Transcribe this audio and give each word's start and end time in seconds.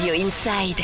Radio 0.00 0.14
Inside. 0.14 0.80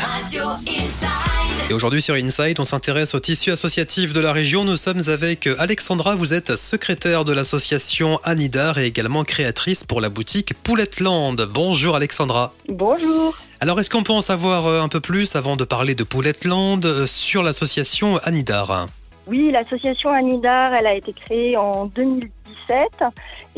Radio 0.00 0.42
Inside. 0.66 1.70
Et 1.70 1.74
aujourd'hui 1.74 2.00
sur 2.00 2.14
Inside, 2.14 2.58
on 2.58 2.64
s'intéresse 2.64 3.14
au 3.14 3.20
tissu 3.20 3.50
associatif 3.50 4.14
de 4.14 4.20
la 4.20 4.32
région. 4.32 4.64
Nous 4.64 4.78
sommes 4.78 5.02
avec 5.08 5.46
Alexandra, 5.58 6.16
vous 6.16 6.32
êtes 6.32 6.56
secrétaire 6.56 7.26
de 7.26 7.34
l'association 7.34 8.18
Anidar 8.24 8.78
et 8.78 8.86
également 8.86 9.22
créatrice 9.22 9.84
pour 9.84 10.00
la 10.00 10.08
boutique 10.08 10.54
Pouletteland. 10.62 11.34
Bonjour 11.52 11.94
Alexandra. 11.94 12.54
Bonjour. 12.70 13.36
Alors 13.60 13.80
est-ce 13.80 13.90
qu'on 13.90 14.02
peut 14.02 14.14
en 14.14 14.22
savoir 14.22 14.66
euh, 14.66 14.80
un 14.80 14.88
peu 14.88 15.00
plus 15.00 15.36
avant 15.36 15.56
de 15.56 15.64
parler 15.64 15.94
de 15.94 16.04
Pouletteland 16.04 16.80
euh, 16.86 17.06
sur 17.06 17.42
l'association 17.42 18.16
Anidar? 18.22 18.86
Oui, 19.26 19.50
l'association 19.52 20.08
Anidar, 20.08 20.72
elle 20.72 20.86
a 20.86 20.94
été 20.94 21.12
créée 21.12 21.58
en 21.58 21.84
2017 21.84 23.04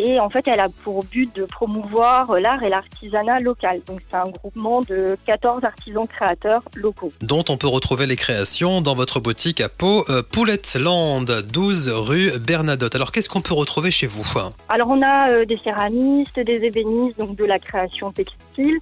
et 0.01 0.19
en 0.19 0.31
fait, 0.31 0.49
elle 0.49 0.61
a 0.61 0.69
pour 0.83 1.05
but 1.05 1.35
de 1.37 1.45
promouvoir 1.45 2.41
l'art 2.41 2.63
et 2.63 2.69
l'artisanat 2.71 3.39
local. 3.41 3.81
Donc, 3.87 4.01
c'est 4.09 4.17
un 4.17 4.29
groupement 4.29 4.81
de 4.81 5.17
14 5.27 5.63
artisans 5.65 6.07
créateurs 6.07 6.63
locaux. 6.75 7.13
Dont 7.21 7.45
on 7.49 7.59
peut 7.59 7.67
retrouver 7.67 8.07
les 8.07 8.17
créations 8.17 8.81
dans 8.81 8.95
votre 8.95 9.21
boutique 9.21 9.61
à 9.61 9.69
Pau, 9.69 10.05
euh, 10.09 10.23
Pouletteland, 10.23 11.25
12 11.25 11.89
rue 11.89 12.39
Bernadotte. 12.39 12.95
Alors, 12.95 13.13
qu'est-ce 13.13 13.29
qu'on 13.29 13.43
peut 13.43 13.55
retrouver 13.55 13.91
chez 13.91 14.07
vous? 14.07 14.25
Alors, 14.69 14.89
on 14.89 15.03
a 15.03 15.31
euh, 15.31 15.45
des 15.45 15.59
céramistes, 15.59 16.41
des 16.41 16.65
ébénistes, 16.65 17.19
donc 17.19 17.37
de 17.37 17.45
la 17.45 17.59
création 17.59 18.11
textile 18.11 18.81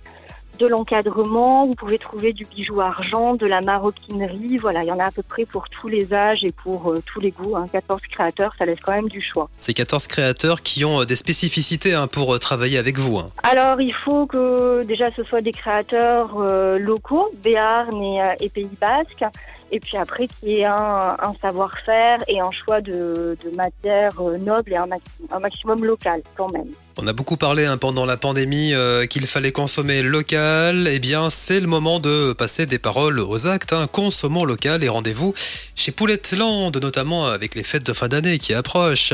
de 0.59 0.67
l'encadrement, 0.67 1.67
vous 1.67 1.75
pouvez 1.75 1.99
trouver 1.99 2.33
du 2.33 2.45
bijou 2.45 2.81
argent, 2.81 3.35
de 3.35 3.47
la 3.47 3.61
maroquinerie, 3.61 4.57
voilà, 4.57 4.83
il 4.83 4.89
y 4.89 4.93
en 4.93 4.99
a 4.99 5.05
à 5.05 5.11
peu 5.11 5.23
près 5.23 5.45
pour 5.45 5.69
tous 5.69 5.89
les 5.89 6.13
âges 6.13 6.45
et 6.45 6.53
pour 6.53 6.91
euh, 6.91 7.03
tous 7.07 7.21
les 7.21 7.31
goûts. 7.31 7.57
14 7.73 8.01
hein. 8.03 8.09
créateurs, 8.11 8.55
ça 8.59 8.67
laisse 8.67 8.79
quand 8.83 8.93
même 8.93 9.09
du 9.09 9.23
choix. 9.23 9.49
Ces 9.57 9.75
14 9.75 10.07
créateurs 10.07 10.63
qui 10.63 10.85
ont 10.85 11.01
euh, 11.01 11.05
des 11.05 11.17
spécificités 11.17 11.95
hein, 11.95 12.07
pour 12.07 12.35
euh, 12.35 12.39
travailler 12.39 12.79
avec 12.79 12.99
vous. 12.99 13.19
Hein. 13.19 13.31
Alors, 13.43 13.81
il 13.81 13.95
faut 13.95 14.27
que 14.27 14.83
déjà 14.85 15.07
ce 15.17 15.23
soit 15.25 15.41
des 15.41 15.53
créateurs 15.53 16.39
locaux, 16.79 17.31
Béarn 17.43 18.03
et, 18.41 18.49
Pays 18.49 18.69
Basque, 18.81 19.25
et 19.71 19.81
puis 19.81 19.97
après 19.97 20.29
qu'il 20.29 20.51
y 20.51 20.61
ait 20.61 20.65
un, 20.65 21.17
savoir-faire 21.41 22.19
et 22.29 22.41
un 22.41 22.51
choix 22.51 22.81
de, 22.81 23.37
matières 23.55 24.21
nobles 24.41 24.73
et 24.73 24.77
un, 24.77 24.89
un 25.31 25.39
maximum 25.39 25.85
local 25.85 26.23
quand 26.37 26.51
même. 26.53 26.71
On 27.01 27.07
a 27.07 27.13
beaucoup 27.13 27.37
parlé 27.37 27.65
hein, 27.65 27.77
pendant 27.77 28.05
la 28.05 28.17
pandémie 28.17 28.75
euh, 28.75 29.07
qu'il 29.07 29.25
fallait 29.29 29.53
consommer 29.53 30.03
local. 30.03 30.48
Eh 30.51 30.99
bien, 30.99 31.29
c'est 31.29 31.61
le 31.61 31.67
moment 31.67 32.01
de 32.01 32.33
passer 32.33 32.65
des 32.65 32.79
paroles 32.79 33.21
aux 33.21 33.47
actes. 33.47 33.75
Hein. 33.75 33.87
Consommons 33.87 34.45
local 34.45 34.83
et 34.83 34.89
rendez-vous 34.89 35.35
chez 35.77 35.93
Pouletteland, 35.93 36.71
notamment 36.81 37.27
avec 37.27 37.55
les 37.55 37.63
fêtes 37.63 37.85
de 37.85 37.93
fin 37.93 38.09
d'année 38.09 38.39
qui 38.39 38.55
approchent. 38.55 39.13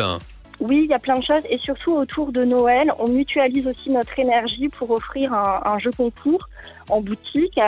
Oui, 0.60 0.82
il 0.84 0.90
y 0.90 0.94
a 0.94 1.00
plein 1.00 1.18
de 1.18 1.24
choses 1.24 1.42
et 1.50 1.58
surtout 1.58 1.94
autour 1.94 2.30
de 2.30 2.44
Noël, 2.44 2.92
on 3.00 3.08
mutualise 3.08 3.66
aussi 3.66 3.90
notre 3.90 4.16
énergie 4.18 4.68
pour 4.68 4.92
offrir 4.92 5.34
un, 5.34 5.78
jeu 5.80 5.90
concours 5.90 6.48
en 6.88 7.00
boutique 7.00 7.58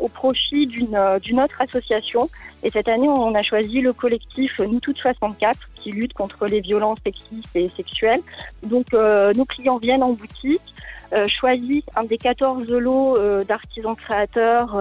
au 0.00 0.08
profit 0.08 0.66
d'une 0.66 0.96
autre 0.96 1.60
association. 1.60 2.30
Et 2.62 2.70
cette 2.70 2.88
année, 2.88 3.08
on 3.08 3.34
a 3.34 3.42
choisi 3.42 3.80
le 3.80 3.92
collectif 3.92 4.60
Nous 4.60 4.78
Toutes 4.78 4.98
64 4.98 5.58
qui 5.74 5.90
lutte 5.90 6.12
contre 6.12 6.46
les 6.46 6.60
violences 6.60 6.98
sexistes 7.04 7.56
et 7.56 7.68
sexuelles. 7.68 8.20
Donc 8.62 8.86
euh, 8.94 9.32
nos 9.34 9.44
clients 9.44 9.78
viennent 9.78 10.04
en 10.04 10.12
boutique. 10.12 10.62
Euh, 11.14 11.26
choisissent 11.26 11.84
un 11.96 12.04
des 12.04 12.18
14 12.18 12.68
lots 12.68 13.16
euh, 13.16 13.42
d'artisans 13.42 13.96
créateurs 13.96 14.76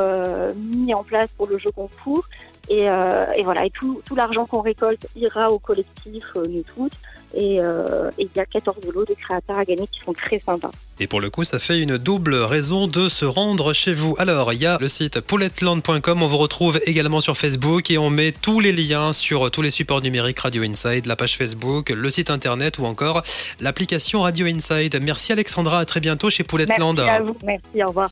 mis 0.56 0.94
en 0.94 1.04
place 1.04 1.30
pour 1.38 1.48
le 1.48 1.58
jeu 1.58 1.72
concours 1.72 2.26
et, 2.70 2.90
euh, 2.90 3.32
et, 3.34 3.44
voilà, 3.44 3.66
et 3.66 3.70
tout, 3.70 4.02
l'argent 4.16 4.46
qu'on 4.46 4.62
récolte 4.62 5.08
ira 5.16 5.50
au 5.50 5.60
collectif 5.60 6.26
euh, 6.36 6.46
Nous. 6.48 6.90
Et 7.34 7.62
euh, 7.62 8.10
il 8.18 8.30
y 8.36 8.40
a 8.40 8.46
14 8.46 8.78
lots 8.94 9.06
de 9.06 9.14
créateurs 9.14 9.58
à 9.58 9.66
gagner 9.66 9.88
qui 9.88 10.02
sont 10.02 10.14
très 10.14 10.40
sympas. 10.40 10.72
Et 11.00 11.08
pour 11.08 11.22
le 11.22 11.30
coup, 11.30 11.44
ça 11.44 11.60
fait 11.60 11.80
une 11.80 11.98
double 11.98 12.36
raison 12.36 12.88
de 12.88 13.08
se 13.10 13.26
rendre 13.26 13.74
chez 13.74 13.94
vous. 13.94 14.16
Alors, 14.18 14.54
il 14.54 14.62
y 14.62 14.66
a 14.66 14.78
le 14.80 14.88
site 14.88 15.20
pouletteland.com, 15.20 16.24
on 16.24 16.28
vous 16.28 16.38
retrouve 16.38 16.80
également 16.86 17.22
sur 17.22 17.38
Facebook 17.38 17.92
et 17.92 17.98
on 17.98 18.10
met 18.10 18.32
tous 18.32 18.60
les 18.60 18.72
liens 18.72 19.14
sur 19.14 19.52
tous 19.52 19.62
les 19.62 19.72
supports 19.72 20.02
numériques 20.02 20.40
Radio 20.40 20.64
Inside, 20.64 21.06
la 21.06 21.16
page 21.16 21.38
Facebook, 21.38 21.90
le 21.90 22.10
site 22.10 22.32
internet 22.32 22.80
ou 22.80 22.86
encore 22.86 23.24
l'application 23.60 24.22
Radio 24.22 24.48
Inside. 24.48 25.00
Merci 25.02 25.32
Alexandra, 25.34 25.80
à 25.80 25.86
très 25.86 26.00
bientôt 26.00 26.30
chez 26.30 26.44
Pouletteland. 26.44 26.94
Merci 26.94 27.10
à 27.10 27.22
vous, 27.22 27.38
merci, 27.44 27.84
au 27.84 27.88
revoir. 27.88 28.06